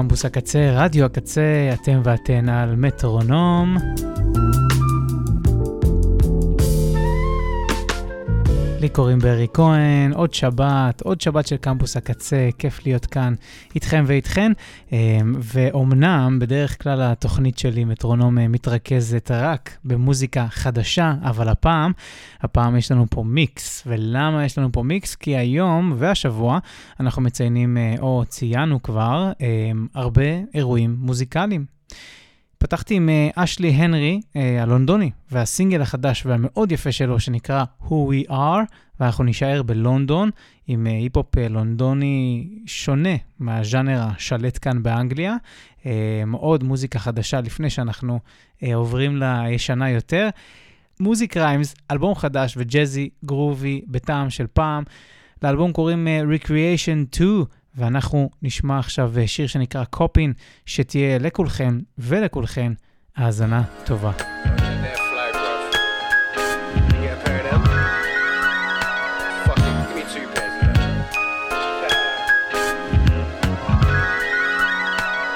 [0.00, 3.76] קמפוס הקצה, רדיו הקצה, אתם ואתן על מטרונום.
[8.92, 13.34] קוראים ברי כהן, עוד שבת, עוד שבת של קמפוס הקצה, כיף להיות כאן
[13.74, 14.52] איתכם ואיתכן.
[14.92, 21.92] אמ, ואומנם, בדרך כלל התוכנית שלי, מטרונום, אה, מתרכזת רק במוזיקה חדשה, אבל הפעם,
[22.40, 23.82] הפעם יש לנו פה מיקס.
[23.86, 25.14] ולמה יש לנו פה מיקס?
[25.14, 26.58] כי היום והשבוע
[27.00, 31.79] אנחנו מציינים, אה, או ציינו כבר, אמ, הרבה אירועים מוזיקליים.
[32.62, 38.30] פתחתי עם אה, אשלי הנרי אה, הלונדוני, והסינגל החדש והמאוד יפה שלו שנקרא Who We
[38.30, 38.64] Are,
[39.00, 40.30] ואנחנו נישאר בלונדון
[40.66, 45.36] עם אה, היפ-הופ לונדוני שונה מהז'אנר השולט כאן באנגליה.
[46.32, 48.20] עוד מוזיקה חדשה לפני שאנחנו
[48.74, 50.28] עוברים לישנה יותר.
[51.00, 54.84] מוזיק ריימס, אלבום חדש ו jazzy groovy בטעם של פעם.
[55.42, 57.44] לאלבום קוראים Recreation 2.
[57.74, 60.32] ואנחנו נשמע עכשיו שיר שנקרא קופין,
[60.66, 62.72] שתהיה לכולכם ולכולכן
[63.16, 64.12] האזנה טובה.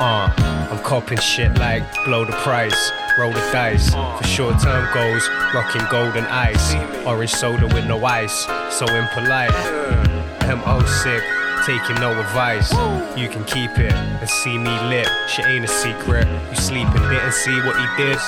[0.00, 0.28] Uh,
[0.70, 2.82] I'm copping shit like blow the price,
[3.18, 3.88] roll the dice.
[4.18, 6.74] For short term goals, rocking golden ice.
[7.06, 8.38] Orange soda with no ice,
[8.78, 9.58] so impolite.
[10.58, 11.24] MO sick.
[11.64, 12.70] Taking no advice.
[13.16, 15.08] You can keep it and see me lit.
[15.28, 16.26] Shit ain't a secret.
[16.50, 18.18] You sleeping, didn't see what he did.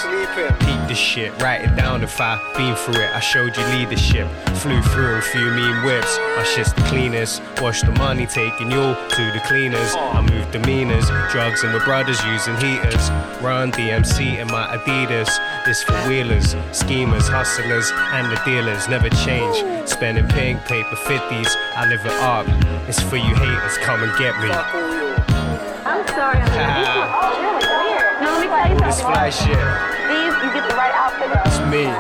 [0.60, 3.10] Peep the shit, write it down if I been through it.
[3.14, 4.28] I showed you leadership.
[4.56, 6.18] Flew through a few mean whips.
[6.36, 7.42] My shit's the cleanest.
[7.60, 9.94] Wash the money, taking you to the cleaners.
[9.94, 13.10] I move demeanors, drugs and with brothers using heaters.
[13.42, 15.30] Run DMC in my Adidas.
[15.66, 18.88] This for wheelers, schemers, hustlers, and the dealers.
[18.88, 19.88] Never change.
[19.88, 21.54] Spending pink paper 50s.
[21.76, 22.46] I live it up.
[22.88, 24.50] It's for you you haters come and get me.
[24.50, 27.34] I'm sorry, I'm ah.
[27.42, 28.22] really weird.
[28.22, 29.58] No, let me tell you This fly shit.
[30.06, 31.30] These, you get the right outfit.
[31.46, 31.90] It's me.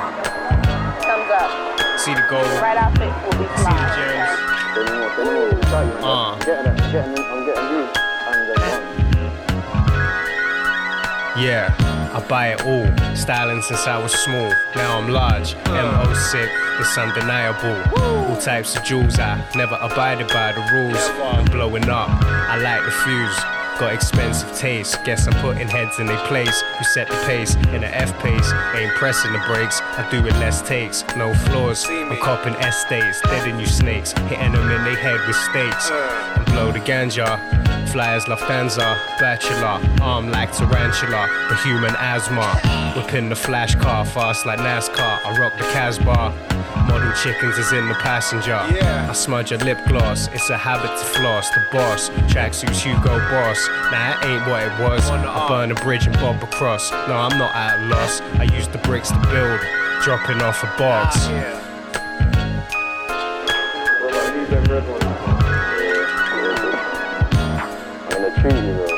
[1.02, 1.50] Thumbs up.
[1.98, 2.46] See the gold.
[2.46, 3.74] The right outfit will be fly.
[3.74, 4.56] See the gems.
[6.02, 6.32] Uh.
[6.32, 8.06] I'm getting, getting, I'm getting you.
[11.36, 11.95] Yeah.
[12.16, 12.88] I buy it all.
[13.14, 14.48] Styling since I was small.
[14.74, 15.54] Now I'm large.
[15.66, 16.48] MO sick,
[16.80, 17.76] it's undeniable.
[18.02, 20.96] All types of jewels, I never abided by the rules.
[21.20, 22.08] I'm blowing up.
[22.24, 23.65] I light the fuse.
[23.78, 25.04] Got expensive taste.
[25.04, 26.62] Guess I'm putting heads in their place.
[26.78, 28.50] You set the pace in the F pace.
[28.74, 29.82] Ain't pressing the brakes.
[29.82, 31.04] I do it less takes.
[31.14, 31.84] No flaws.
[31.86, 33.20] I'm copping estates.
[33.20, 34.12] Dead in you snakes.
[34.12, 35.90] Hitting them in their head with stakes.
[35.90, 37.38] And blow the ganja.
[37.90, 38.96] Fly as Lufthansa.
[39.20, 39.78] Bachelor.
[40.02, 41.28] Arm like tarantula.
[41.50, 42.58] The human asthma.
[42.96, 44.06] Whipping the flash car.
[44.06, 45.20] Fast like NASCAR.
[45.22, 46.55] I rock the Casbah.
[46.96, 48.58] Model chickens is in the passenger.
[48.72, 49.08] Yeah.
[49.10, 51.50] I smudge a lip gloss, it's a habit to floss.
[51.50, 53.68] The boss, tracksuits Hugo Boss.
[53.68, 55.10] Nah, that ain't what it was.
[55.10, 56.90] I burn a bridge and bob across.
[56.90, 58.22] No, I'm not at a loss.
[58.40, 59.60] I use the bricks to build,
[60.04, 61.26] dropping off a box.
[68.16, 68.96] in a treaty though.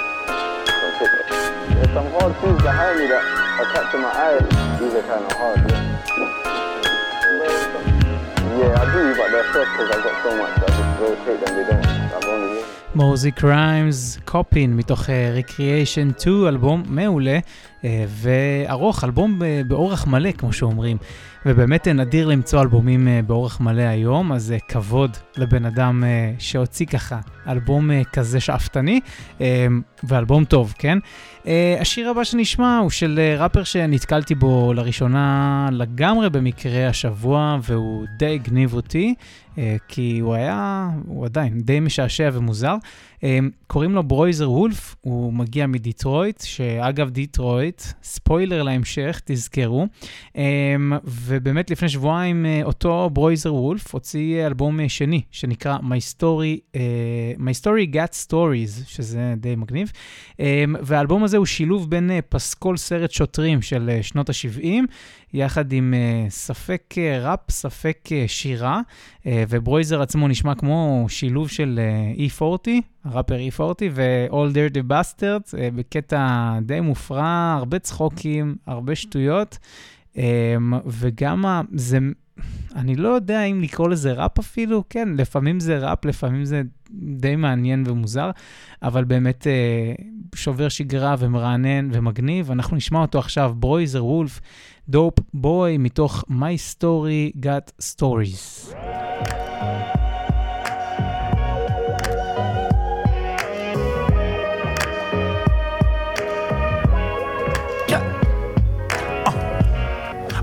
[1.74, 3.24] There's some hard things behind me that
[3.58, 4.78] are catching my eye.
[4.78, 5.58] These are kind of hard.
[5.68, 6.67] Yeah,
[12.94, 17.38] מורזי קריימס, קופין, מתוך ריקריאיישן 2, אלבום מעולה
[17.84, 20.96] אה, וארוך, אלבום ב- באורך מלא, כמו שאומרים.
[21.46, 26.32] ובאמת אה, נדיר למצוא אלבומים אה, באורך מלא היום, אז אה, כבוד לבן אדם אה,
[26.38, 27.18] שהוציא ככה
[27.48, 29.00] אלבום אה, כזה שאפתני,
[29.40, 29.66] אה,
[30.04, 30.98] ואלבום טוב, כן?
[31.48, 38.06] אה, השיר הבא שנשמע הוא של אה, ראפר שנתקלתי בו לראשונה לגמרי במקרה השבוע, והוא
[38.18, 39.14] די הגניב אותי,
[39.88, 42.74] כי הוא היה, הוא עדיין די משעשע ומוזר.
[43.24, 49.86] אה, קוראים לו ברויזר וולף, הוא מגיע מדיטרויט, שאגב דיטרויט, ספוילר להמשך, תזכרו.
[50.36, 56.76] אה, ובאמת לפני שבועיים אה, אותו ברויזר וולף הוציא אלבום אה, שני, שנקרא My Story,
[56.76, 59.92] אה, My Story Got Stories, שזה די מגניב.
[60.40, 64.64] אה, והאלבום הזה הוא שילוב בין אה, פסקול סרט שוטרים של אה, שנות ה-70,
[65.34, 68.80] יחד עם אה, ספק אה, ראפ, ספק אה, שירה,
[69.26, 72.68] אה, וברויזר עצמו נשמע כמו שילוב של אה, E40,
[73.04, 73.60] הראפר E40,
[73.92, 76.18] ו-All Dirty Bastards, אה, בקטע
[76.62, 79.58] די מופרע, הרבה צחוקים, הרבה שטויות,
[80.18, 80.56] אה,
[80.86, 81.98] וגם ה- זה...
[82.76, 86.62] אני לא יודע אם לקרוא לזה ראפ אפילו, כן, לפעמים זה ראפ, לפעמים זה
[86.92, 88.30] די מעניין ומוזר,
[88.82, 89.92] אבל באמת אה,
[90.34, 92.50] שובר שגרה ומרענן ומגניב.
[92.50, 94.40] אנחנו נשמע אותו עכשיו, ברויזר וולף,
[94.89, 98.73] דופ בוי, מתוך My Story Got Stories.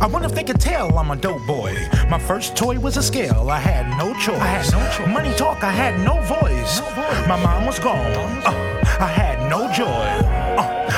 [0.02, 1.76] I wonder if they could tell I'm a dope boy.
[2.08, 3.50] My first toy was a scale.
[3.50, 4.40] I had no choice.
[4.40, 5.08] I had no choice.
[5.08, 5.62] Money talk.
[5.62, 6.80] I had no voice.
[7.28, 8.40] My mom was gone.
[8.46, 10.33] Uh, I had no joy.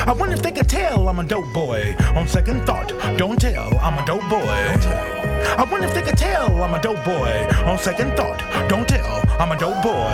[0.08, 1.94] I wonder if they could tell I'm a dope boy.
[2.16, 2.88] On second thought,
[3.18, 5.17] don't tell I'm a dope boy.
[5.58, 7.48] I wonder if they could tell I'm a dope boy.
[7.66, 10.12] On second thought, don't tell I'm a dope boy.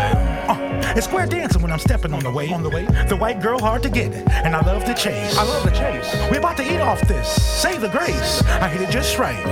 [0.48, 2.52] Uh, it's square dancing when I'm stepping on the way.
[2.52, 4.12] On the way, the white girl hard to get,
[4.44, 5.36] and I love to chase.
[5.36, 6.30] I love to chase.
[6.30, 7.42] We about to eat off this.
[7.42, 8.42] Say the grace.
[8.44, 9.42] I hit it just right.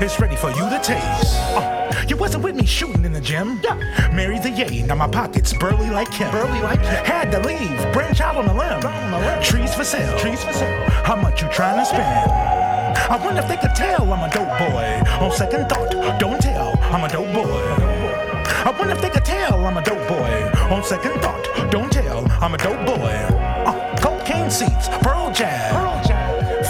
[0.00, 1.36] It's ready for you to taste.
[1.54, 3.60] Uh, you wasn't with me shooting in the gym.
[3.62, 4.10] Yeah.
[4.14, 4.82] Mary the yay.
[4.82, 6.30] Now my pockets burly like Kim.
[6.30, 7.04] Burly like Kim.
[7.04, 7.92] Had to leave.
[7.92, 8.80] Branch out on the limb.
[9.42, 10.18] Trees for sale.
[10.18, 10.90] Trees for sale.
[11.04, 12.59] How much you trying to spend?
[12.96, 15.02] I wonder if they could tell I'm a dope boy.
[15.24, 17.62] On second thought, don't tell I'm a dope boy.
[18.64, 20.50] I wonder if they could tell I'm a dope boy.
[20.74, 23.12] On second thought, don't tell I'm a dope boy.
[23.66, 25.72] Uh, cocaine seats, pearl jab.
[25.72, 25.90] Pearl.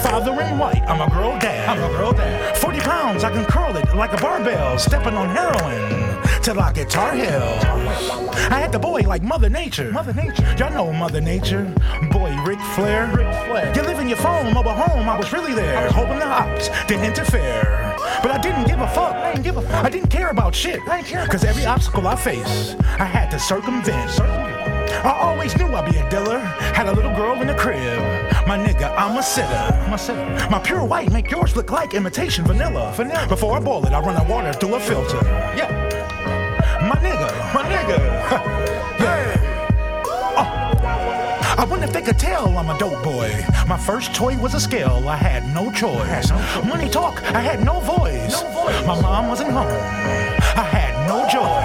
[0.03, 1.69] Father in white, I'm a girl dad.
[1.69, 2.57] I'm a girl dad.
[2.57, 4.79] 40 pounds, I can curl it like a barbell.
[4.79, 7.13] Stepping on heroin till I get tar.
[7.13, 9.93] I had the boy like Mother Nature.
[9.93, 10.55] Mother Nature.
[10.59, 11.73] Y'all know Mother Nature.
[12.11, 13.07] Boy, Ric Flair.
[13.09, 13.73] Ric Flair.
[13.75, 15.09] You live in your phone, mobile home.
[15.09, 15.79] I was really there.
[15.79, 17.97] I was hoping the ops didn't interfere.
[18.23, 19.15] But I didn't give a fuck.
[19.15, 19.85] I didn't give a fuck.
[19.85, 20.81] I didn't care about shit.
[20.89, 21.27] I didn't care.
[21.27, 24.21] Cause every obstacle I face, I had to circumvent.
[24.21, 26.39] I always knew I'd be a dealer.
[26.39, 27.99] Had a little girl in the crib.
[28.47, 29.47] My nigga, I'm a sitter.
[29.47, 30.49] I'm a sitter.
[30.51, 32.93] My pure white make yours look like imitation vanilla.
[32.97, 33.27] Vanilla.
[33.29, 35.21] Before I boil it, I run the water through a filter.
[35.57, 36.10] Yeah.
[37.91, 39.01] My nigga, my nigga.
[39.01, 40.05] yeah.
[40.07, 41.57] Oh.
[41.59, 43.45] I wonder if they could tell I'm a dope boy.
[43.67, 45.09] My first toy was a scale.
[45.09, 46.31] I had no choice.
[46.65, 47.23] Money talk.
[47.35, 48.43] I had no voice.
[48.87, 49.67] My mom wasn't home.
[49.69, 51.61] I had no joy.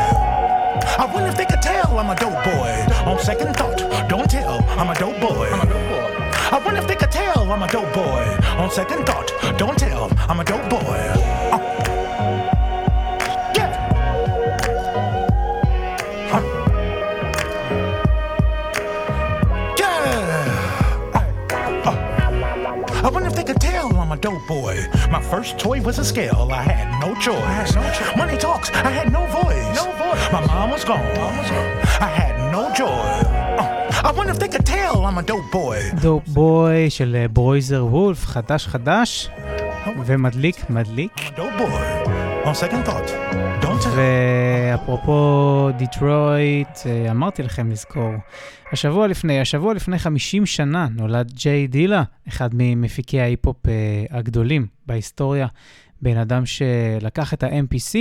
[0.97, 2.85] I wonder if they could tell I'm a dope boy.
[3.09, 3.77] On second thought,
[4.09, 5.47] don't tell I'm a dope boy.
[5.51, 8.37] I wonder if they could tell I'm a dope boy.
[8.57, 11.34] On second thought, don't tell I'm a dope boy.
[24.47, 26.49] My first toy was a scale.
[26.51, 27.73] I had no choice.
[28.15, 28.69] Money talks.
[28.71, 29.75] I had no voice.
[29.75, 30.31] No voice.
[30.31, 31.01] My mom was gone.
[31.99, 32.85] I had no joy.
[32.85, 35.79] Uh, I wonder if they could tell I'm a dope boy.
[36.01, 39.29] Dope Boy של ברויזר וולף, חדש חדש,
[40.05, 41.11] ומדליק מדליק.
[41.17, 42.45] I'm a dope boy.
[42.45, 43.54] On second thought.
[43.83, 48.13] ואפרופו דיטרויט, אה, אמרתי לכם לזכור.
[48.71, 53.73] השבוע לפני, השבוע לפני 50 שנה נולד ג'יי דילה, אחד ממפיקי ההיפ-הופ אה,
[54.09, 55.47] הגדולים בהיסטוריה.
[56.01, 57.95] בן אדם שלקח את ה-MPC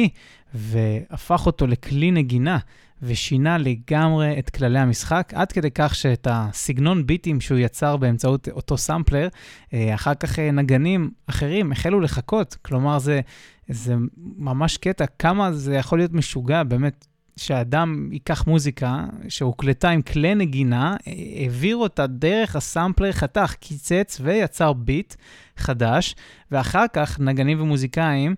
[0.55, 2.59] והפך אותו לכלי נגינה
[3.03, 8.77] ושינה לגמרי את כללי המשחק, עד כדי כך שאת הסגנון ביטים שהוא יצר באמצעות אותו
[8.77, 9.29] סמפלר,
[9.75, 12.57] אה, אחר כך נגנים אחרים החלו לחכות.
[12.63, 13.21] כלומר, זה,
[13.69, 13.95] זה
[14.37, 17.07] ממש קטע, כמה זה יכול להיות משוגע, באמת,
[17.37, 20.97] שאדם ייקח מוזיקה שהוקלטה עם כלי נגינה,
[21.37, 25.15] העביר אותה דרך הסמפלר, חתך, קיצץ ויצר ביט
[25.57, 26.15] חדש,
[26.51, 28.35] ואחר כך נגנים ומוזיקאים,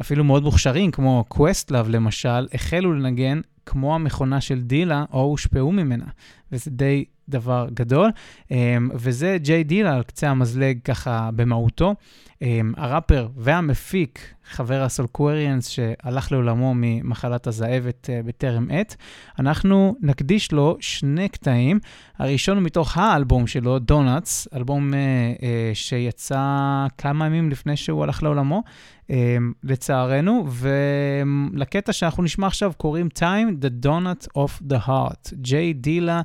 [0.00, 6.04] אפילו מאוד מוכשרים, כמו קווסטלאב למשל, החלו לנגן כמו המכונה של דילה, או הושפעו ממנה.
[6.52, 8.10] וזה די דבר גדול.
[8.50, 11.94] אמ, וזה ג'יי דילה על קצה המזלג ככה במהותו.
[12.42, 18.96] אמ, הראפר והמפיק, חבר ה Soulquarians, שהלך לעולמו ממחלת הזאבת אה, בטרם עת.
[19.38, 21.78] אנחנו נקדיש לו שני קטעים.
[22.18, 24.98] הראשון הוא מתוך האלבום שלו, דונאטס, אלבום אה,
[25.42, 28.62] אה, שיצא כמה ימים לפני שהוא הלך לעולמו,
[29.64, 35.34] לצערנו, ולקטע שאנחנו נשמע עכשיו קוראים Time, The Donut of the Heart.
[35.34, 36.20] ג'יי דילה,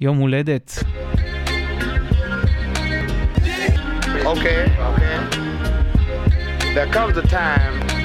[0.00, 0.78] יום הולדת.
[4.24, 5.18] Okay, okay.
[6.74, 7.97] There comes a time.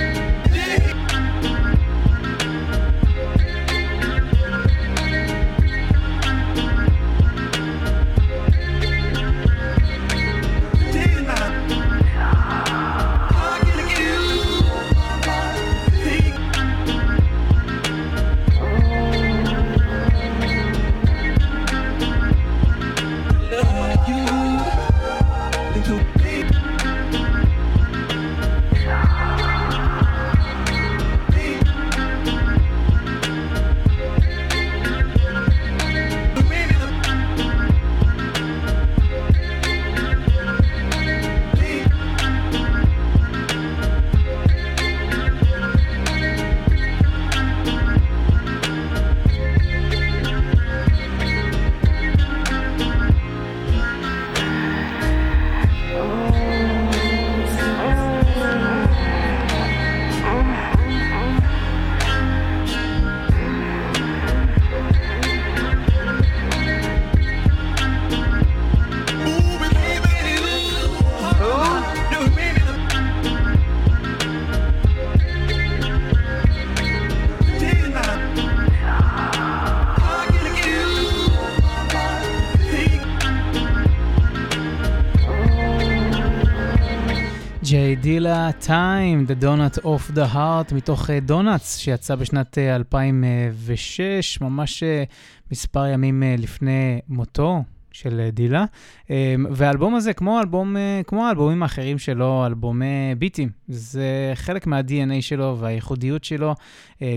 [89.03, 95.03] 2, The Donut of the Heart, מתוך אה, דונלדס שיצא בשנת אה, 2006, ממש אה,
[95.51, 98.65] מספר ימים לפני מותו של דילה.
[99.09, 99.15] אמ,
[99.51, 100.75] והאלבום הזה, כמו, אלבום,
[101.07, 106.55] כמו האלבומים האחרים שלו, אלבומי ביטים, זה חלק מה-DNA שלו והייחודיות שלו.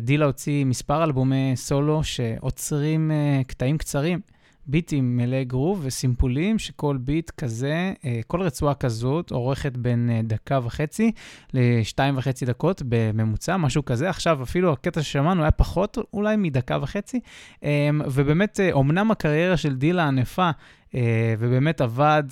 [0.03, 3.11] דילה הוציא מספר אלבומי סולו שעוצרים
[3.47, 4.21] קטעים קצרים.
[4.69, 10.61] ביטים מלא גרוב וסימפולים, שכל ביט כזה, אה, כל רצועה כזאת אורכת בין אה, דקה
[10.65, 11.13] וחצי
[11.55, 14.11] לשתיים וחצי דקות בממוצע, משהו כזה.
[14.11, 17.21] עכשיו, אפילו הקטע ששמענו היה פחות אולי מדקה וחצי.
[17.65, 20.51] אה, ובאמת, אומנם הקריירה של דילה ענפה,
[21.39, 22.23] ובאמת עבד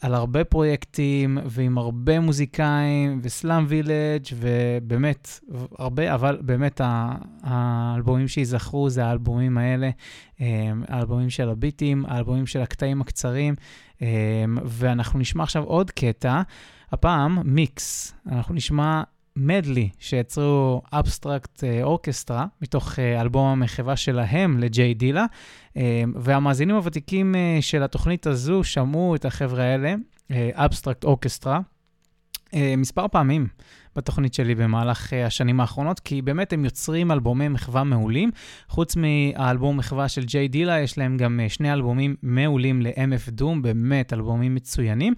[0.00, 5.40] על הרבה פרויקטים ועם הרבה מוזיקאים וסלאם וילג' ובאמת
[5.78, 6.80] הרבה, אבל באמת
[7.42, 9.90] האלבומים שייזכרו זה האלבומים האלה,
[10.88, 13.54] האלבומים של הביטים, האלבומים של הקטעים הקצרים,
[14.64, 16.42] ואנחנו נשמע עכשיו עוד קטע,
[16.92, 19.02] הפעם מיקס, אנחנו נשמע
[19.36, 25.26] מדלי שיצרו Abstract Orchestra, מתוך אלבום המחווה שלהם לג'יי דילה,
[26.14, 29.94] והמאזינים הוותיקים של התוכנית הזו שמעו את החבר'ה האלה,
[30.52, 31.60] Abstract Orchestra,
[32.76, 33.46] מספר פעמים
[33.96, 38.30] בתוכנית שלי במהלך השנים האחרונות, כי באמת הם יוצרים אלבומי מחווה מעולים.
[38.68, 43.62] חוץ מהאלבום מחווה של ג'יי דילה, יש להם גם שני אלבומים מעולים ל- MF DOOM,
[43.62, 45.14] באמת אלבומים מצוינים.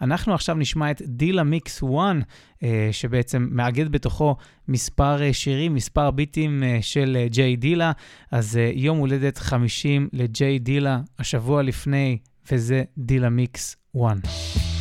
[0.00, 4.36] אנחנו עכשיו נשמע את דילה מיקס 1, שבעצם מאגד בתוכו
[4.68, 7.92] מספר שירים, מספר ביטים של ג'יי דילה.
[8.30, 12.18] אז יום הולדת 50 לג'יי דילה, השבוע לפני,
[12.52, 14.73] וזה דילה מיקס 1.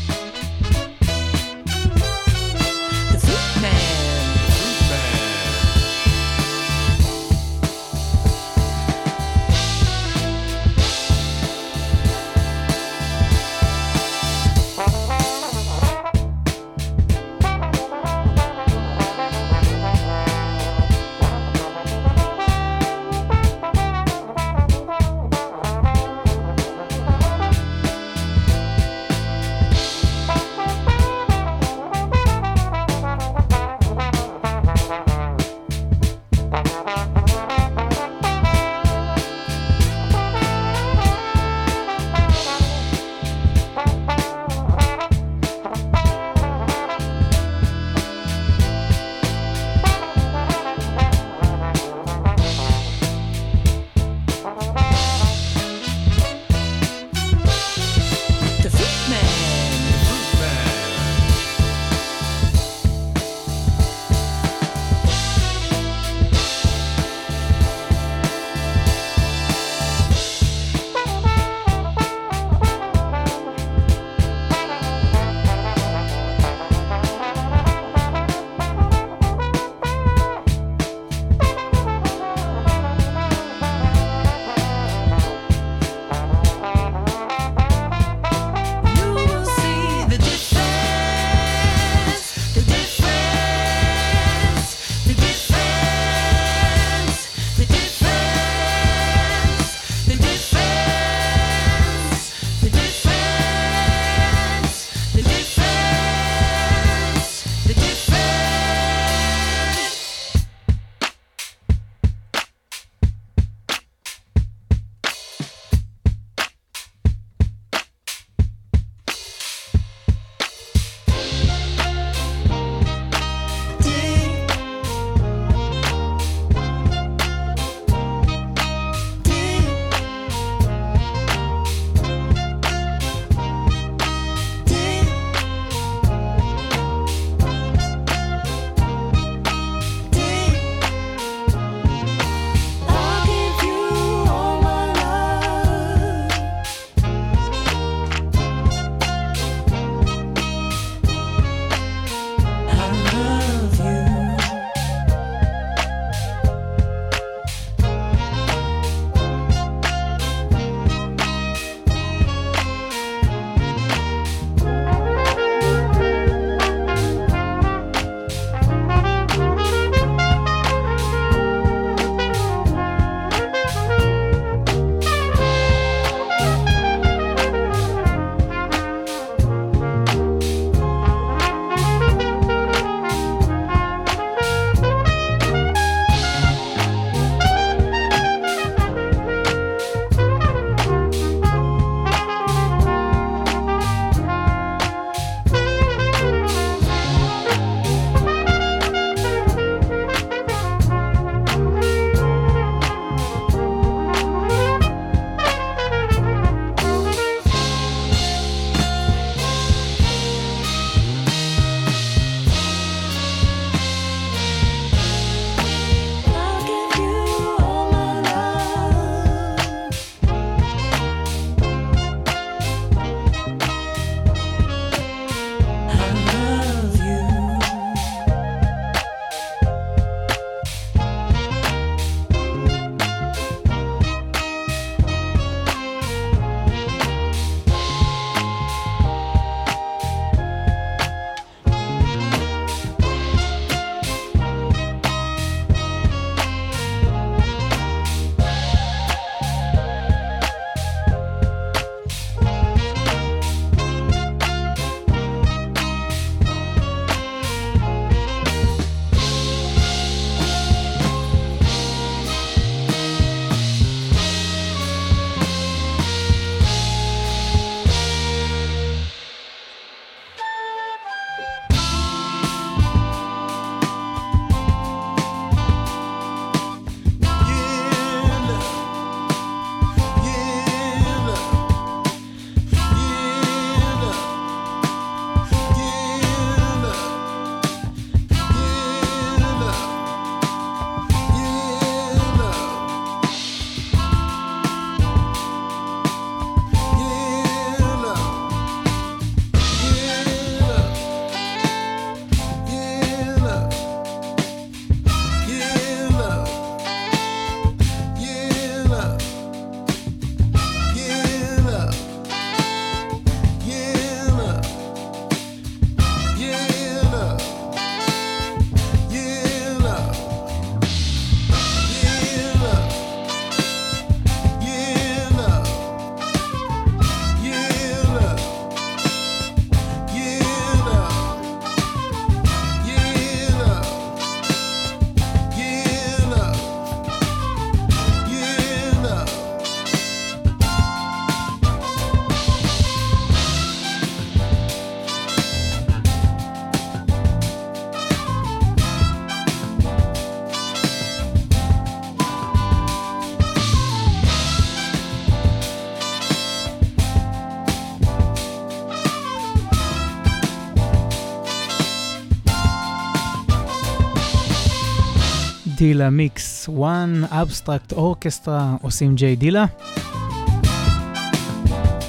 [365.84, 368.50] דילה מיקס, one abstract orchestra
[368.82, 369.66] עושים ג'יי דילה.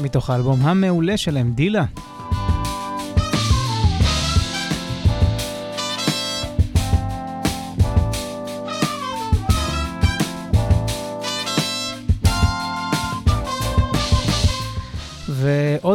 [0.00, 1.84] מתוך האלבום המעולה שלהם, דילה.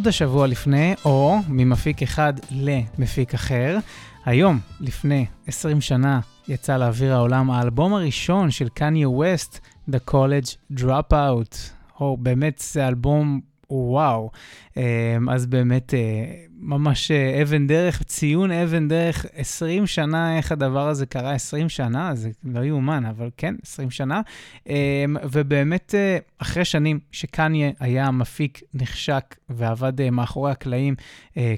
[0.09, 3.77] השבוע לפני, או ממפיק אחד למפיק אחר,
[4.25, 11.55] היום, לפני 20 שנה, יצא לאוויר העולם האלבום הראשון של קניה ווסט, The College Dropout.
[11.99, 14.31] או באמת זה אלבום וואו.
[14.77, 15.99] אמ, אז באמת אה,
[16.61, 22.15] ממש אה, אבן דרך, ציון אבן דרך, 20 שנה איך הדבר הזה קרה, 20 שנה,
[22.15, 24.21] זה לא יאומן, אבל כן, 20 שנה.
[24.67, 24.73] אמ,
[25.31, 30.95] ובאמת, אה, אחרי שנים שקניה היה מפיק נחשק ועבד מאחורי הקלעים,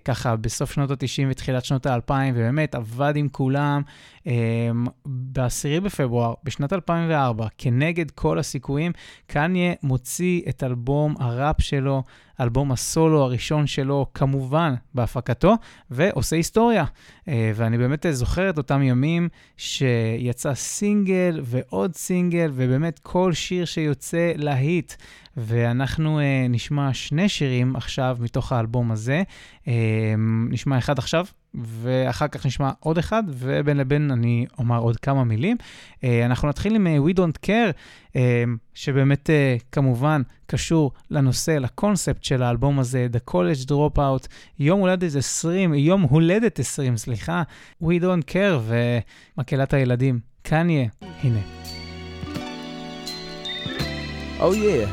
[0.05, 3.81] ככה בסוף שנות ה-90 ותחילת שנות ה-2000, ובאמת עבד עם כולם,
[4.25, 8.91] אמ, ב-10 בפברואר, בשנת 2004, כנגד כל הסיכויים,
[9.27, 12.03] קניה מוציא את אלבום הראפ שלו,
[12.41, 15.53] אלבום הסולו הראשון שלו, כמובן בהפקתו,
[15.91, 16.85] ועושה היסטוריה.
[17.27, 24.31] אה, ואני באמת זוכר את אותם ימים שיצא סינגל ועוד סינגל, ובאמת כל שיר שיוצא
[24.35, 24.93] להיט.
[25.37, 29.23] ואנחנו uh, נשמע שני שירים עכשיו מתוך האלבום הזה.
[30.49, 31.25] נשמע אחד עכשיו,
[31.55, 35.57] ואחר כך נשמע עוד אחד, ובין לבין אני אומר עוד כמה מילים.
[35.59, 37.73] Uh, אנחנו נתחיל עם uh, We Don't Care,
[38.13, 38.17] uh,
[38.73, 39.29] שבאמת
[39.71, 44.27] כמובן קשור לנושא, לקונספט של האלבום הזה, The College Dropout,
[44.59, 47.43] יום הולדת 20, יום הולדת 20, סליחה,
[47.83, 48.71] We Don't Care,
[49.37, 50.87] ומקהלת הילדים, קניה,
[51.23, 51.39] הנה.
[54.39, 54.89] Oh yeah.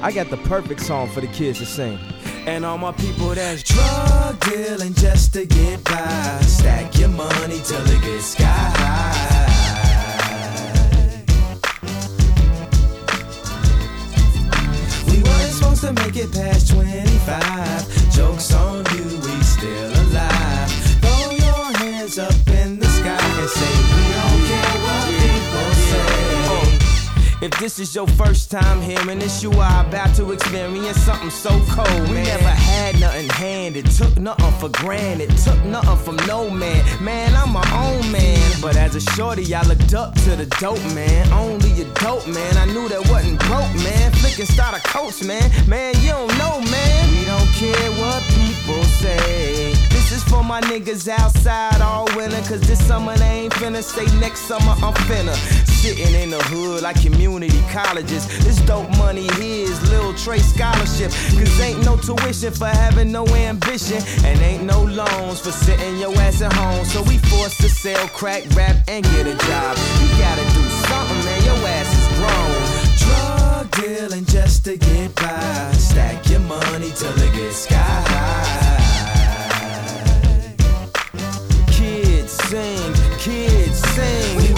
[0.00, 1.98] I got the perfect song for the kids to sing.
[2.46, 6.40] And all my people that's drug dealing just to get by.
[6.42, 9.44] Stack your money till it gets sky high.
[15.06, 18.12] We weren't supposed to make it past 25.
[18.12, 20.70] Jokes on you, we still alive.
[21.00, 22.43] Throw your hands up
[27.44, 31.50] If this is your first time hearing this, you are about to experience something so
[31.68, 32.08] cold.
[32.08, 36.82] We never had nothing handed, took nothing for granted, took nothing from no man.
[37.04, 38.40] Man, I'm my own man.
[38.62, 41.30] But as a shorty, I looked up to the dope man.
[41.34, 42.56] Only a dope man.
[42.56, 44.10] I knew that wasn't broke, man.
[44.12, 45.50] Flicking starter coach, man.
[45.68, 47.10] Man, you don't know, man.
[47.10, 48.22] We don't care what
[48.64, 49.72] people say.
[49.90, 52.40] This is for my niggas outside all winter.
[52.48, 53.82] Cause this summer they ain't finna.
[53.82, 55.34] Say next summer I'm finna.
[55.66, 58.26] Sitting in the hood like community colleges.
[58.44, 61.10] This dope money here is Lil Trey scholarship.
[61.10, 64.02] Cause ain't no tuition for having no ambition.
[64.24, 66.84] And ain't no loans for sitting your ass at home.
[66.86, 69.76] So we forced to sell crack, rap, and get a job.
[70.00, 71.44] You gotta do something, man.
[71.44, 72.84] Your ass is grown.
[73.04, 75.72] Drug dealing just to get by.
[75.72, 78.80] Stack money till it gets sky high.
[81.70, 84.53] Kids sing, kids sing.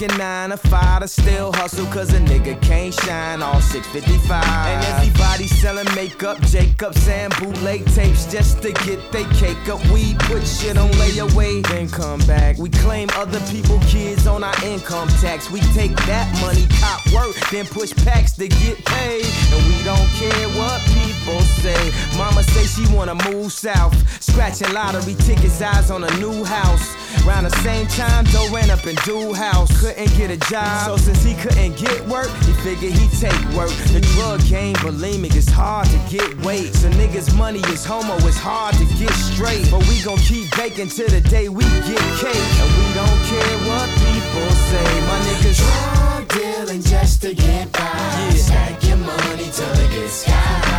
[0.00, 4.42] Working nine to five to still hustle cause a nigga can't shine all 655.
[4.44, 9.84] And everybody selling makeup, Jacobs and bootleg tapes just to get they cake up.
[9.90, 12.56] We put shit on layaway, then come back.
[12.58, 15.50] We claim other people kids on our income tax.
[15.50, 19.26] We take that money, cop work, then push packs to get paid.
[19.52, 21.92] And we don't care what people say.
[22.16, 26.94] Mama say she wanna move south, scratching lottery tickets, eyes on a new house.
[27.26, 30.86] Around the same time, Doe ran up in dude house, couldn't get a job.
[30.86, 33.70] So since he couldn't get work, he figured he'd take work.
[33.92, 36.74] The drug game, bulimic, it's hard to get weight.
[36.74, 39.70] So niggas' money is homo, it's hard to get straight.
[39.70, 42.46] But we gon' keep baking till the day we get cake.
[42.60, 44.88] And we don't care what people say.
[45.10, 47.80] My niggas drug dealing just to get by.
[47.80, 48.30] Yeah.
[48.30, 50.69] Stack your money till it gets sky high.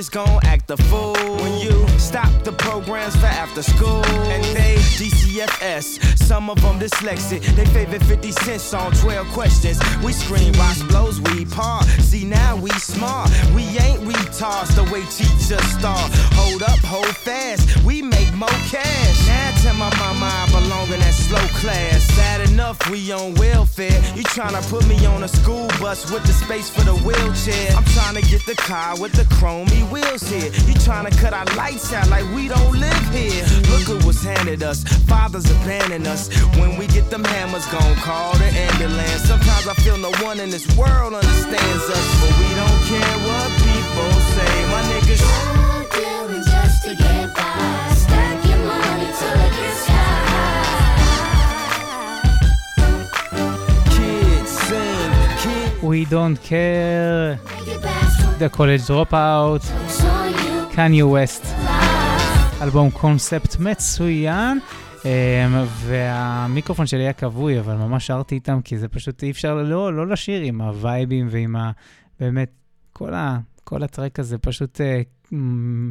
[0.00, 4.02] Kids gon' act a fool when you stop the programs for after school.
[4.32, 7.42] And they DCFS, some of them dyslexic.
[7.54, 9.78] They favorite 50 cents on 12 questions.
[10.02, 11.84] We scream, box blows, we part.
[12.08, 13.28] See now we smart.
[13.54, 16.10] We ain't retards the way teachers start.
[16.40, 17.84] Hold up, hold fast.
[17.84, 19.29] We make more cash.
[19.62, 22.02] Tell my mama I belong in that slow class.
[22.16, 23.92] Sad enough we on welfare.
[24.16, 27.76] You tryna put me on a school bus with the space for the wheelchair.
[27.76, 30.48] I'm trying to get the car with the chromey wheels here.
[30.64, 33.44] You tryna cut our lights out like we don't live here.
[33.68, 34.82] Look at what's handed us.
[35.04, 36.32] Fathers abandon us.
[36.56, 39.28] When we get them hammers, gon' call the ambulance.
[39.28, 43.48] Sometimes I feel no one in this world understands us, but we don't care what
[43.60, 44.52] people say.
[44.72, 45.69] My niggas.
[55.82, 57.38] We don't care,
[58.38, 59.62] The College Dropout.
[60.72, 61.46] קניה Live.
[62.62, 64.58] אלבום קונספט מצוין.
[64.98, 65.02] Um,
[65.84, 70.06] והמיקרופון שלי היה כבוי, אבל ממש שרתי איתם, כי זה פשוט אי אפשר לא, לא
[70.06, 71.70] לשיר עם הווייבים ועם ה...
[72.20, 72.50] באמת,
[72.92, 75.34] כל, ה, כל הטרק הזה פשוט uh,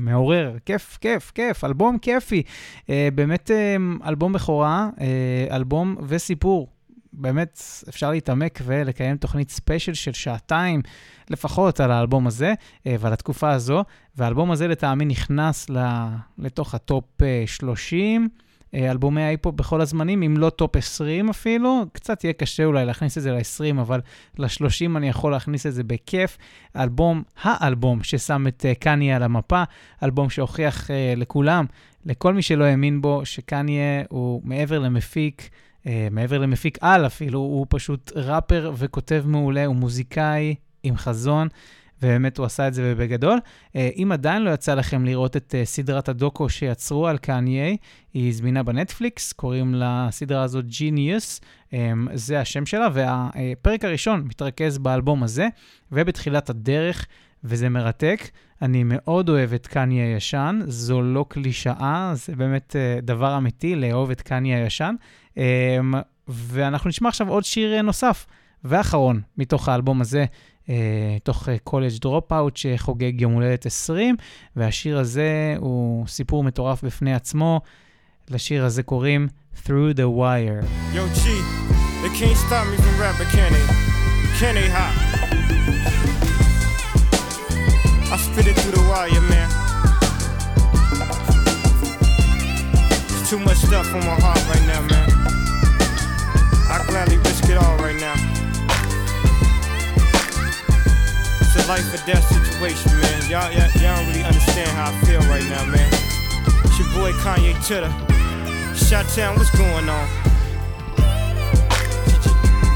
[0.05, 2.43] מעורר, כיף, כיף, כיף, אלבום כיפי.
[2.81, 6.67] Uh, באמת uh, אלבום בכורה, uh, אלבום וסיפור.
[7.13, 10.81] באמת, אפשר להתעמק ולקיים תוכנית ספיישל של שעתיים
[11.29, 12.53] לפחות על האלבום הזה
[12.87, 13.83] אה, ועל התקופה הזו,
[14.17, 15.67] והאלבום הזה לטעמי נכנס
[16.37, 18.29] לתוך הטופ אה, 30.
[18.73, 23.17] אה, אלבומי ההיפ-הופ בכל הזמנים, אם לא טופ 20 אפילו, קצת יהיה קשה אולי להכניס
[23.17, 24.01] את זה ל-20, אבל
[24.37, 26.37] ל-30 אני יכול להכניס את זה בכיף.
[26.75, 29.63] אלבום, האלבום ששם את אה, קניה על המפה,
[30.03, 31.65] אלבום שהוכיח אה, לכולם,
[32.05, 35.68] לכל מי שלא האמין בו, שקניה הוא מעבר למפיק, אה,
[36.11, 41.47] מעבר למפיק על אפילו, הוא פשוט ראפר וכותב מעולה, הוא מוזיקאי עם חזון.
[42.01, 43.39] ובאמת הוא עשה את זה בגדול.
[43.75, 47.75] אה, אם עדיין לא יצא לכם לראות את אה, סדרת הדוקו שיצרו על קניה,
[48.13, 51.43] היא זמינה בנטפליקס, קוראים לסדרה הזאת Genius,
[52.13, 55.47] זה השם שלה, והפרק הראשון מתרכז באלבום הזה,
[55.91, 57.05] ובתחילת הדרך,
[57.43, 58.29] וזה מרתק.
[58.61, 64.11] אני מאוד אוהב את קניה הישן, זו לא קלישאה, זה באמת אה, דבר אמיתי לאהוב
[64.11, 64.95] את קניה הישן.
[65.39, 65.93] אמ,
[66.27, 68.25] ואנחנו נשמע עכשיו עוד שיר אה, נוסף
[68.63, 70.25] ואחרון מתוך האלבום הזה,
[70.69, 74.15] אה, תוך College Dropout שחוגג יום הולדת 20,
[74.55, 77.61] והשיר הזה הוא סיפור מטורף בפני עצמו.
[78.29, 79.27] לשיר הזה קוראים
[79.65, 80.63] Through the Wire.
[80.95, 81.23] Yo, G,
[82.01, 83.65] they can't stop me from rapping, can they?
[84.39, 84.93] Can they hop?
[88.13, 89.49] I spit it through the wire, man.
[93.09, 95.08] It's too much stuff on my heart right now, man.
[97.49, 98.13] I gladly risk it all right now.
[101.41, 103.29] It's a life or death situation, man.
[103.29, 105.89] Y'all, y'all, y'all don't really understand how I feel right now, man.
[106.65, 107.91] It's your boy Kanye Titter.
[108.75, 110.07] Shot Town, what's going on?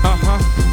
[0.05, 0.72] Uh huh,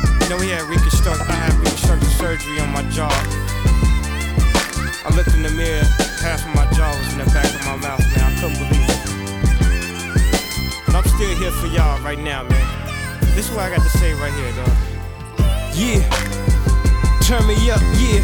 [0.31, 3.11] Know, we had reconstruct, I had reconstructive surgery on my jaw.
[5.03, 5.83] I looked in the mirror,
[6.23, 8.23] half of my jaw was in the back of my mouth, man.
[8.23, 9.03] I couldn't believe it.
[10.85, 12.63] But I'm still here for y'all right now, man.
[13.35, 14.71] This is what I got to say right here, dog.
[15.75, 15.99] Yeah,
[17.27, 18.23] turn me up, yeah.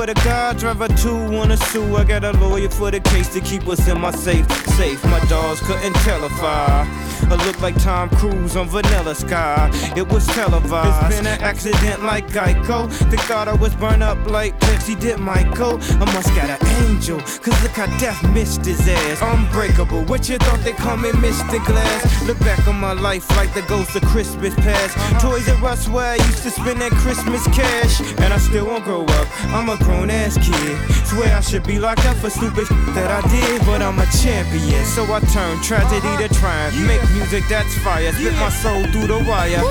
[0.00, 1.94] swear to God, driver two wanna sue.
[1.94, 4.50] I got a lawyer for the case to keep us in my safe.
[4.78, 7.10] Safe, my dogs couldn't tell if I.
[7.30, 9.70] I look like Tom Cruise on Vanilla Sky.
[9.96, 11.12] It was televised.
[11.12, 12.88] It's been an accident like Geico.
[13.10, 15.78] They thought I was burned up like Pepsi did Michael.
[16.02, 19.20] I must got an angel, cause look how death missed his ass.
[19.22, 21.64] Unbreakable, what you thought they call me Mr.
[21.66, 22.26] Glass?
[22.26, 24.96] Look back on my life like the ghost of Christmas past.
[25.20, 28.00] Toys R Us where I used to spend that Christmas cash.
[28.22, 30.75] And I still won't grow up, I'm a grown ass kid.
[31.07, 34.83] Swear I should be locked up for stupid that I did, but I'm a champion.
[34.85, 36.75] So I turn tragedy to triumph.
[36.85, 39.63] Make music that's fire, spit my soul through the wire.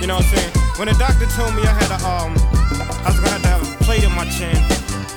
[0.00, 0.52] You know what I'm saying?
[0.78, 2.32] When the doctor told me I had a um,
[3.02, 4.56] I was gonna have to have a plate in my chin.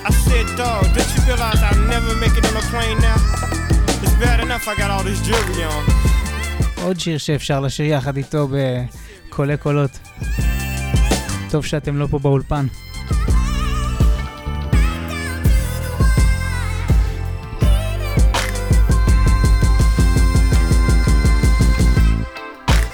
[0.04, 3.18] I said, dog, did you realize I'll never make it on a plane now?
[4.02, 5.84] It's bad enough I got all this jewelry on.
[6.82, 9.98] עוד שיר שאפשר לשיר יחד איתו בקולי קולות.
[11.51, 12.65] טוב שאתם לא פה באולפן.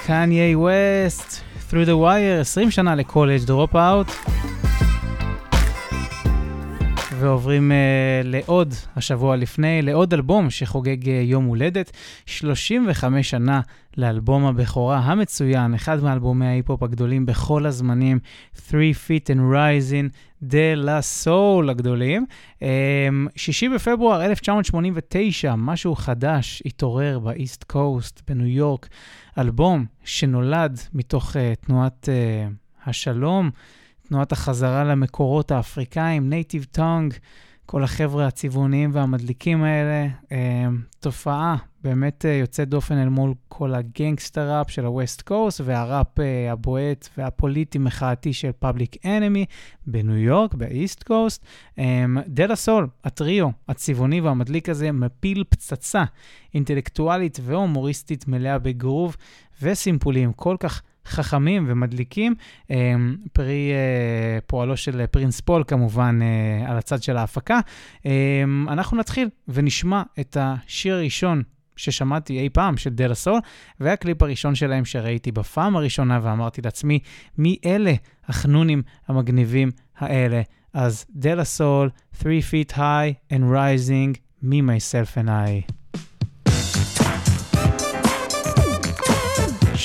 [0.06, 4.08] קניה ווסט, through the wire, 20 שנה לקולג' דרופ אאוט.
[7.20, 11.92] ועוברים uh, לעוד, השבוע לפני, לעוד אלבום שחוגג uh, יום הולדת,
[12.26, 13.62] 35 שנה
[13.98, 18.20] לאלבום הבכורה המצוין, אחד מאלבומי ההיפ-הופ הגדולים בכל הזמנים,
[18.70, 22.26] 3 Feet High and Rising, De La Soul הגדולים.
[22.60, 22.64] אמ,
[23.36, 28.88] שישי בפברואר 1989, משהו חדש התעורר ב East Coast, בניו יורק,
[29.38, 33.50] אלבום שנולד מתוך אה, תנועת אה, השלום.
[34.08, 37.14] תנועת החזרה למקורות האפריקאים, Native Tongue,
[37.66, 40.68] כל החבר'ה הצבעוניים והמדליקים האלה, אה,
[41.00, 45.62] תופעה באמת אה, יוצאת דופן אל מול כל ה gangster rap של ה West Coast
[45.64, 49.46] והראפ אה, הבועט והפוליטי-מחאתי של Public Enemy
[49.88, 51.46] בניו יורק, ב East Coast.
[52.28, 56.04] De La Soul, הטריו הצבעוני והמדליק הזה, מפיל פצצה
[56.54, 59.16] אינטלקטואלית והומוריסטית מלאה בגרוב
[59.62, 62.36] וסימפולים כל כך חכמים ומדליקים,
[62.72, 62.96] אה,
[63.34, 67.60] פרי אה, פועלו של פרינס פול כמובן אה, על הצד של ההפקה.
[68.68, 71.44] אנחנו נתחיל ונשמע את השיר הראשון
[71.76, 73.40] ששמעתי אי פעם של דלה סול,
[73.80, 77.00] והקליפ הראשון שלהם שראיתי בפעם הראשונה ואמרתי לעצמי,
[77.38, 77.94] מי אלה
[78.28, 80.42] החנונים המגניבים האלה?
[80.74, 81.90] אז דלה סול,
[82.22, 85.87] 3 feet high and rising, me, myself and I.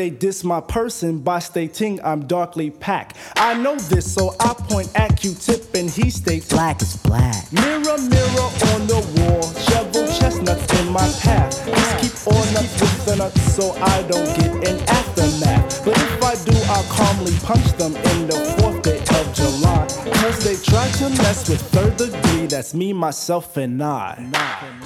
[0.00, 3.18] they diss my person by stating I'm darkly packed.
[3.36, 7.52] I know this, so I point at Q-tip and he states black is black.
[7.52, 11.52] Mirror, mirror on the wall, shovel chestnuts in my path.
[11.66, 15.84] Just keep on up with the nuts so I don't get an aftermath.
[15.84, 19.86] But if I do, I'll calmly punch them in the fourth day of July.
[20.14, 24.79] Cause they try to mess with third degree, that's me, myself, and I.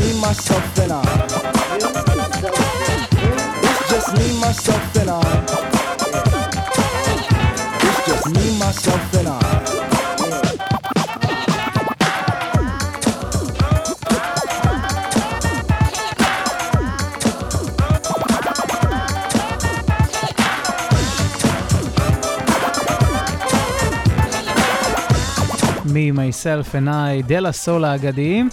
[0.00, 1.02] me, myself, and I.
[3.62, 5.20] It's just me, myself, and I.
[7.86, 9.38] It's just me, myself, and I.
[25.84, 28.48] Me, myself and I, דלה סול האגדיים.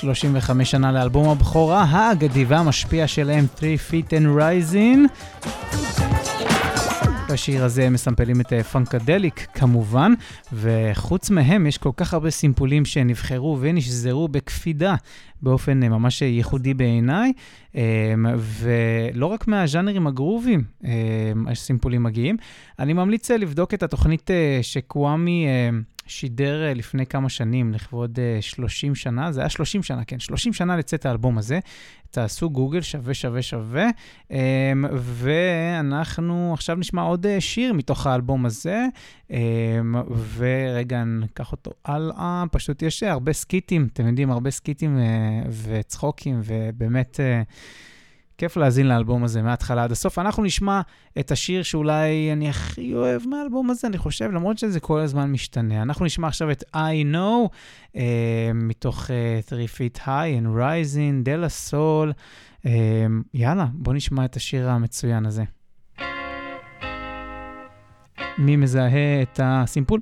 [0.00, 4.98] 35 שנה לאלבום הבכורה האגדי והמשפיע שלהם, 3 Feet and Rising.
[7.32, 10.12] בשיר הזה הם מסמפלים את פונקדליק כמובן,
[10.52, 14.94] וחוץ מהם יש כל כך הרבה סימפולים שנבחרו ונשזרו בקפידה
[15.42, 17.32] באופן אה, ממש ייחודי בעיניי,
[17.76, 20.90] אה, ולא רק מהז'אנרים הגרובים אה,
[21.46, 22.36] הסימפולים מגיעים.
[22.78, 25.70] אני ממליץ אה, לבדוק את התוכנית אה, שקוואמי אה,
[26.06, 30.52] שידר אה, לפני כמה שנים, לכבוד אה, 30 שנה, זה היה 30 שנה, כן, 30
[30.52, 31.58] שנה לצאת האלבום הזה.
[32.10, 33.88] תעשו גוגל, שווה שווה שווה.
[34.28, 34.34] Um,
[34.92, 38.86] ואנחנו עכשיו נשמע עוד uh, שיר מתוך האלבום הזה,
[39.28, 39.32] um,
[40.36, 42.44] ורגע ניקח אותו הלאה.
[42.52, 44.98] פשוט יש אה, הרבה סקיטים, אתם יודעים, הרבה סקיטים
[45.64, 47.20] וצחוקים, ובאמת...
[48.40, 50.18] כיף להאזין לאלבום הזה מההתחלה עד הסוף.
[50.18, 50.80] אנחנו נשמע
[51.18, 55.82] את השיר שאולי אני הכי אוהב מהאלבום הזה, אני חושב, למרות שזה כל הזמן משתנה.
[55.82, 57.48] אנחנו נשמע עכשיו את I know,
[57.92, 57.98] uh,
[58.54, 62.12] מתוך uh, 3 Feet High and Rising, דלה סול.
[62.62, 62.66] Uh,
[63.34, 65.44] יאללה, בואו נשמע את השיר המצוין הזה.
[68.38, 70.00] מי מזהה את הסימפול?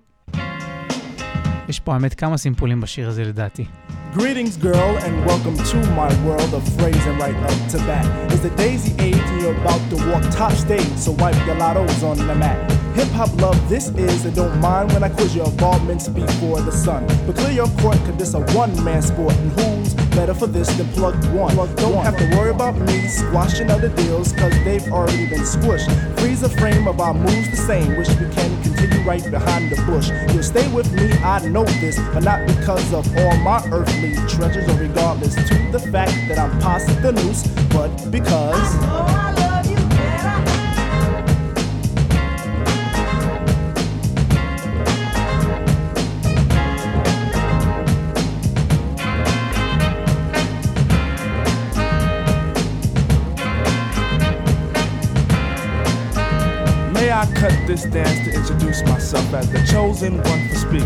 [1.69, 3.65] יש פה האמת כמה סימפולים בשיר הזה לדעתי.
[4.13, 8.33] Greetings, girl, and welcome to my world of phrasing right up to bat.
[8.33, 12.03] It's the daisy age, and you're about to walk top stage, so wipe your lottos
[12.03, 12.59] on the mat.
[12.97, 16.73] Hip hop love, this is, and don't mind when I quiz your involvements before the
[16.73, 17.07] sun.
[17.27, 20.69] But clear your court, cause this a one man sport, and who's better for this
[20.77, 21.55] than plugged one?
[21.55, 25.91] Plugged don't have to worry about me squashing other deals, cause they've already been squished.
[26.19, 29.77] Freeze the frame of our moves the same, wish we can continue right behind the
[29.83, 30.11] bush.
[30.33, 33.98] You'll stay with me, I know this, but not because of all my earthly
[34.29, 39.28] treasures, or regardless to the fact that I'm past the noose, but because.
[56.99, 60.83] May I cut this dance to introduce myself as the chosen one to speak?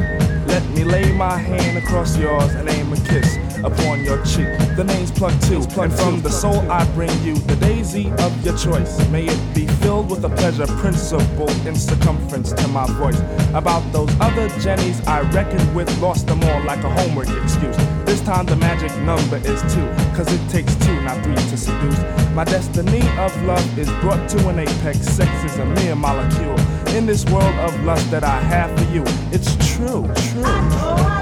[0.47, 4.47] Let me lay my hand across yours and aim a kiss upon your cheek.
[4.77, 8.59] The name's Plug Two, and from the soul I bring you the daisy of your
[8.59, 8.99] choice.
[9.09, 13.19] May it be filled with a pleasure principle in circumference to my voice.
[13.55, 17.77] About those other Jennies I reckoned with, lost them all like a homework excuse.
[18.13, 21.99] This time the magic number is two, cause it takes two, not three to seduce.
[22.35, 24.99] My destiny of love is brought to an apex.
[24.99, 26.61] Sex is a mere molecule.
[26.95, 29.03] In this world of lust that I have for you,
[29.33, 31.22] it's true, true.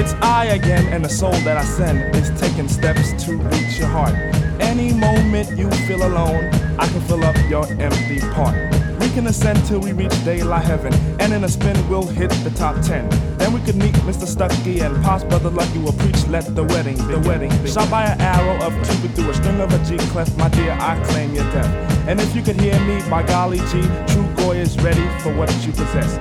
[0.00, 3.88] It's I again, and the soul that I send is taking steps to reach your
[3.88, 4.14] heart.
[4.58, 6.48] Any moment you feel alone,
[6.78, 8.56] I can fill up your empty part.
[8.98, 12.50] We can ascend till we reach daylight heaven, and in a spin we'll hit the
[12.56, 13.10] top ten.
[13.36, 14.26] Then we could meet Mr.
[14.26, 16.26] Stucky and Pops Brother Lucky will preach.
[16.28, 19.70] Let the wedding, the wedding, shot by an arrow of Cupid through a string of
[19.70, 20.34] a G clef.
[20.38, 22.08] My dear, I claim your death.
[22.08, 25.52] And if you could hear me, by golly G, True Goy is ready for what
[25.66, 26.16] you possess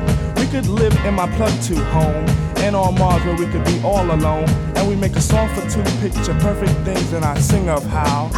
[0.48, 2.26] We could live in my plug to home,
[2.64, 4.48] and on Mars where we could be all alone.
[4.76, 8.30] And we make a song for two picture perfect things, and I sing of how.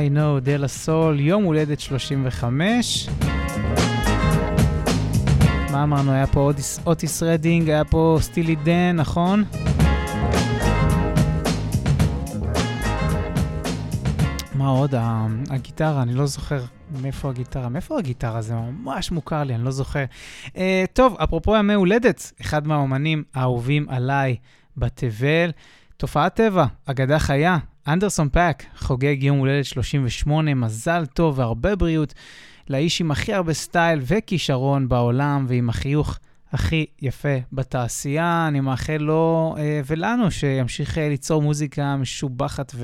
[0.00, 3.23] I know, דלה סול, יום הולדת 35.
[5.75, 6.11] מה אמרנו?
[6.11, 9.43] היה פה אוטיס, אוטיס רדינג, היה פה Steely Dan, נכון?
[14.53, 14.93] מה עוד?
[15.49, 16.63] הגיטרה, אני לא זוכר
[17.01, 17.69] מאיפה הגיטרה.
[17.69, 18.41] מאיפה הגיטרה?
[18.41, 20.03] זה ממש מוכר לי, אני לא זוכר.
[20.45, 20.51] אה,
[20.93, 24.35] טוב, אפרופו ימי הולדת, אחד מהאומנים האהובים עליי
[24.77, 25.51] בתבל,
[25.97, 27.57] תופעת טבע, אגדה חיה,
[27.87, 32.13] אנדרסון פאק, חוגג יום הולדת 38, מזל טוב והרבה בריאות
[32.69, 36.19] לאיש עם הכי הרבה סטייל וכישרון בעולם ועם החיוך
[36.51, 38.45] הכי יפה בתעשייה.
[38.47, 42.75] אני מאחל לו אה, ולנו שימשיך אה, ליצור מוזיקה משובחת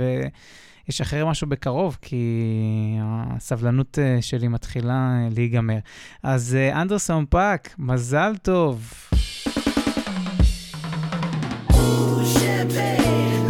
[0.87, 2.25] וישחרר משהו בקרוב, כי
[3.01, 5.77] הסבלנות אה, שלי מתחילה אה, להיגמר.
[6.23, 8.93] אז אנדרסון פאק, מזל טוב.
[12.73, 13.40] Yeah.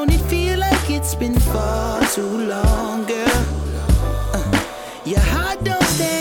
[0.00, 3.44] Don't it feel like it's been far too long, girl?
[4.32, 4.64] Uh,
[5.04, 6.19] your heart don't stand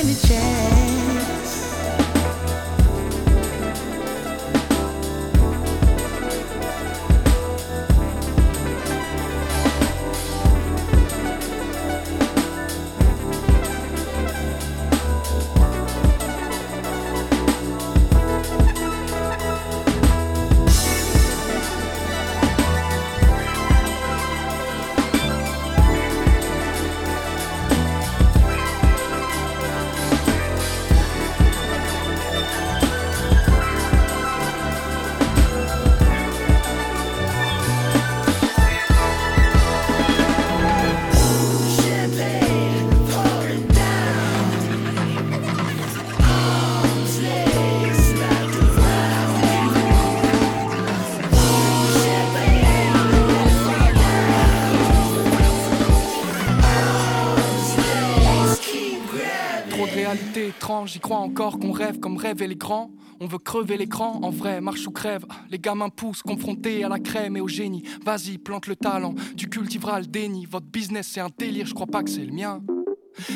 [60.86, 62.92] j'y crois encore qu'on rêve comme rêvent les grands.
[63.22, 65.26] On veut crever l'écran, en vrai, marche ou crève.
[65.50, 67.84] Les gamins poussent, confrontés à la crème et au génie.
[68.06, 70.46] Vas-y, plante le talent, tu cultiveras le déni.
[70.46, 72.62] Votre business c'est un délire, je crois pas que c'est le mien.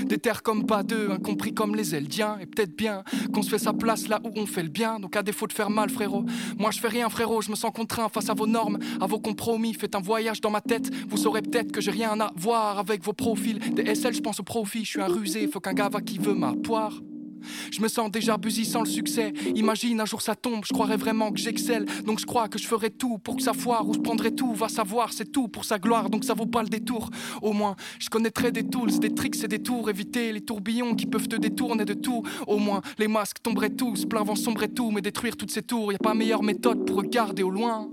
[0.05, 2.37] Des terres comme pas deux, incompris comme les Eldiens.
[2.39, 4.99] Et peut-être bien qu'on se fait sa place là où on fait le bien.
[4.99, 6.25] Donc à défaut de faire mal, frérot,
[6.57, 7.41] moi je fais rien, frérot.
[7.41, 9.73] Je me sens contraint face à vos normes, à vos compromis.
[9.73, 10.89] Faites un voyage dans ma tête.
[11.09, 13.59] Vous saurez peut-être que j'ai rien à voir avec vos profils.
[13.73, 14.85] Des SL, je pense au profit.
[14.85, 16.93] Je suis un rusé, faut qu'un gars va qui veut ma poire.
[17.71, 19.33] Je me sens déjà busy sans le succès.
[19.55, 21.85] Imagine un jour ça tombe, je croirais vraiment que j'excelle.
[22.05, 24.53] Donc je crois que je ferai tout pour que ça foire ou je prendrai tout.
[24.53, 27.09] Va savoir, c'est tout pour sa gloire, donc ça vaut pas le détour.
[27.41, 29.89] Au moins, je connaîtrai des tools, des tricks et des tours.
[29.89, 32.23] Éviter les tourbillons qui peuvent te détourner de tout.
[32.47, 35.91] Au moins, les masques tomberaient tous, plein vent sombrerait tout, mais détruire toutes ces tours.
[35.91, 37.89] Y a pas meilleure méthode pour regarder au loin.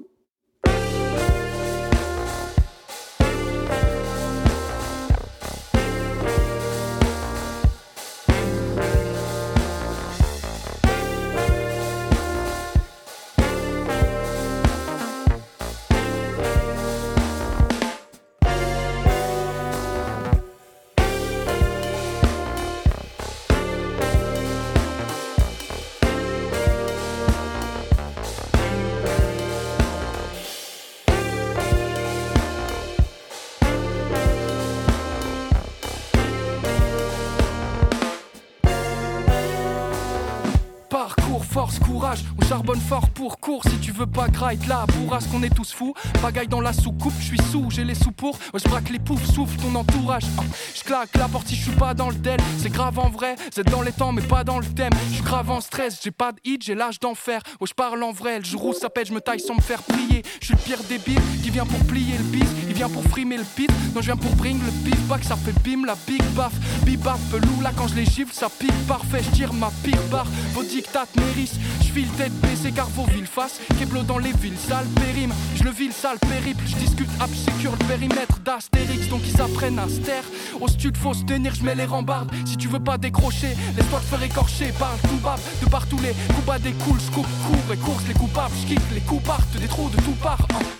[42.02, 43.62] On charbonne fort pour cours.
[43.64, 45.94] Si tu veux pas grind là, bourrasque, qu'on est tous fous.
[46.22, 48.38] Bagaille dans la soucoupe, je suis sous, j'ai les sous pour.
[48.54, 50.22] Ouais, je braque les poufs, souffle ton entourage.
[50.38, 50.42] Ah,
[50.74, 52.40] Je la porte si je suis pas dans le del.
[52.58, 54.92] C'est grave en vrai, c'est dans les temps, mais pas dans le thème.
[55.08, 57.42] Je suis grave en stress, j'ai pas de hit, j'ai l'âge d'enfer.
[57.60, 59.60] Ouais, je parle en vrai, le jour où ça pète, je me taille sans me
[59.60, 60.22] faire plier.
[60.40, 62.48] Je suis le pire débile qui vient pour plier le bis,
[62.80, 63.70] il vient pour frimer le pit.
[63.94, 66.52] Non, je viens pour bring le beef back, ça fait bim la big baff.
[66.84, 70.26] Bibaf, pelou, là quand je les gifle, ça pique parfait, je tire ma pire barre.
[70.54, 73.60] Vos dictates mérissent, je file tête baissée car vos villes fassent.
[73.78, 77.28] Keblo dans les villes, sale périme, je le vis le sale périple, je discute ab
[77.34, 80.24] sécure le périmètre d'Astérix, donc ils apprennent à taire.
[80.58, 82.30] Au stud, faut se tenir, je mets les rambardes.
[82.46, 86.14] Si tu veux pas décrocher, laisse-toi te faire écorcher, parle tout bas, de partout les
[86.34, 89.58] coups bas découlent, je coupe court et course les coupables, je kick les coups partent,
[89.60, 90.46] des trous de tout part.
[90.54, 90.79] hein.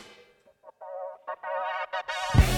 [2.06, 2.49] Thank you.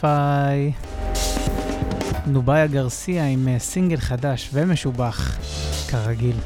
[0.00, 0.72] 45.
[2.26, 5.38] נוביה גרסיה עם אה, סינגל חדש ומשובח,
[5.90, 6.36] כרגיל.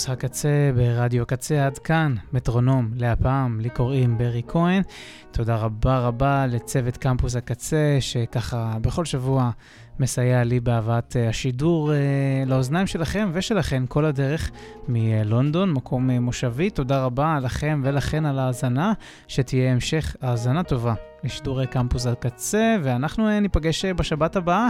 [0.00, 4.82] קמפוס הקצה ברדיו קצה עד כאן, מטרונום, להפעם, לי קוראים ברי כהן.
[5.30, 9.50] תודה רבה רבה לצוות קמפוס הקצה, שככה בכל שבוע
[9.98, 11.98] מסייע לי בהבאת אה, השידור אה,
[12.46, 14.50] לאוזניים שלכם ושלכן כל הדרך
[14.88, 16.70] מלונדון, מקום אה, מושבי.
[16.70, 18.92] תודה רבה לכם ולכן על ההאזנה,
[19.28, 20.94] שתהיה המשך האזנה טובה
[21.24, 24.68] לשידורי קמפוס הקצה, ואנחנו ניפגש בשבת הבאה.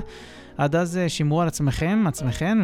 [0.57, 2.59] עד אז שמרו על עצמכם, עצמכן,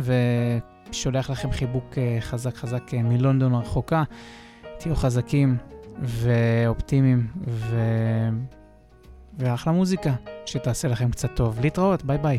[0.91, 4.03] ושולח לכם חיבוק אה, חזק חזק אה, מלונדון הרחוקה.
[4.79, 5.57] תהיו חזקים
[5.99, 7.77] ואופטימיים, ו...
[9.39, 10.13] ואחלה מוזיקה,
[10.47, 11.61] שתעשה לכם קצת טוב.
[11.61, 12.39] להתראות, ביי ביי.